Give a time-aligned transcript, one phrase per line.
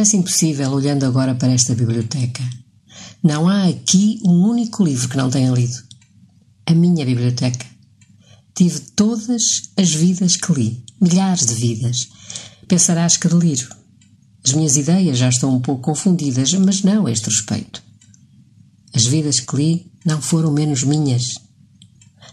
[0.00, 2.42] Parece impossível olhando agora para esta biblioteca.
[3.22, 5.76] Não há aqui um único livro que não tenha lido.
[6.64, 7.66] A minha biblioteca.
[8.54, 12.08] Tive todas as vidas que li, milhares de vidas.
[12.66, 13.68] Pensarás que deliro.
[14.42, 17.82] As minhas ideias já estão um pouco confundidas, mas não a este respeito.
[18.94, 21.34] As vidas que li não foram menos minhas.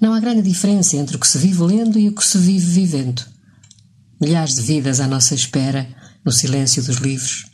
[0.00, 2.66] Não há grande diferença entre o que se vive lendo e o que se vive
[2.66, 3.22] vivendo.
[4.20, 5.88] Milhares de vidas à nossa espera,
[6.24, 7.51] no silêncio dos livros.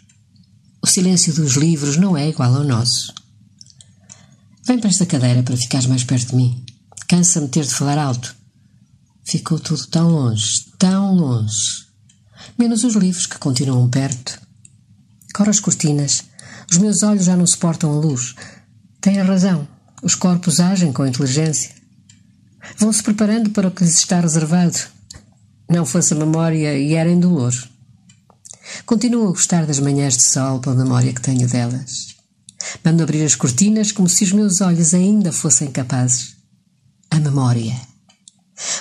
[0.82, 3.12] O silêncio dos livros não é igual ao nosso.
[4.64, 6.64] Vem para esta cadeira para ficares mais perto de mim.
[7.09, 8.37] Cansa-me ter de falar alto.
[9.24, 11.87] Ficou tudo tão longe, tão longe.
[12.59, 14.41] Menos os livros que continuam perto.
[15.34, 16.24] Cora as cortinas.
[16.70, 18.34] Os meus olhos já não suportam a luz.
[19.01, 19.66] Tem razão.
[20.02, 21.70] Os corpos agem com inteligência.
[22.76, 24.79] Vão-se preparando para o que lhes está reservado.
[25.68, 27.52] Não fosse a memória e era em dolor.
[28.87, 32.16] Continuo a gostar das manhãs de sol pela memória que tenho delas.
[32.84, 36.37] Mando abrir as cortinas como se os meus olhos ainda fossem capazes.
[37.10, 37.79] A memória.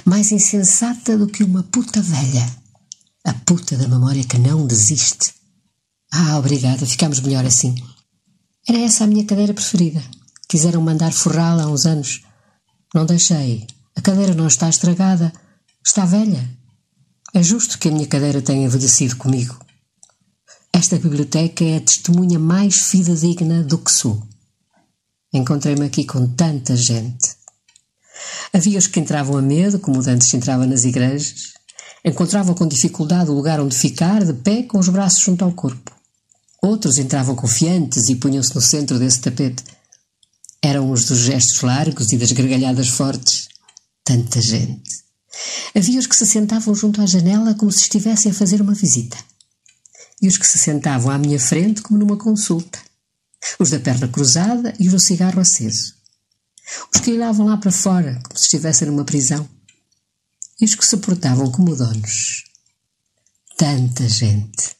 [0.06, 2.50] Mais insensata do que uma puta velha.
[3.26, 5.34] A puta da memória que não desiste.
[6.12, 7.76] Ah, obrigada, ficamos melhor assim.
[8.68, 10.02] Era essa a minha cadeira preferida.
[10.48, 12.22] Quiseram mandar forrá-la há uns anos.
[12.94, 13.68] Não deixei.
[13.96, 15.32] A cadeira não está estragada.
[15.86, 16.50] Está velha.
[17.34, 19.58] É justo que a minha cadeira tenha envelhecido comigo.
[20.80, 24.22] Esta biblioteca é a testemunha mais fidedigna do que sou.
[25.34, 27.36] Encontrei-me aqui com tanta gente.
[28.54, 31.54] Havia os que entravam a medo, como antes entrava nas igrejas.
[32.06, 35.92] Encontravam com dificuldade o lugar onde ficar, de pé, com os braços junto ao corpo.
[36.62, 39.64] Outros entravam confiantes e punham-se no centro desse tapete.
[40.62, 43.48] Eram os dos gestos largos e das gargalhadas fortes.
[44.04, 44.92] Tanta gente.
[45.76, 49.18] Havia os que se sentavam junto à janela como se estivessem a fazer uma visita.
[50.22, 52.80] E os que se sentavam à minha frente como numa consulta.
[53.60, 55.96] Os da perna cruzada e os do cigarro aceso.
[56.94, 59.48] Os que olhavam lá para fora como se estivessem numa prisão.
[60.60, 62.46] E os que se portavam como donos.
[63.58, 64.77] Tanta gente.